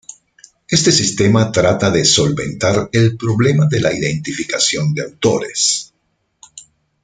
[0.67, 5.93] Este sistema trata de solventar el problema de la identificación de autores.